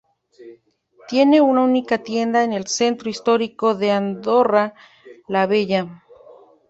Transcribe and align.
Tiene 1.07 1.41
una 1.41 1.61
única 1.61 1.99
tienda 1.99 2.43
en 2.43 2.53
el 2.53 2.65
centro 2.65 3.07
histórico 3.07 3.75
de 3.75 3.91
Andorra 3.91 4.73
la 5.27 5.45
Vella. 5.45 6.01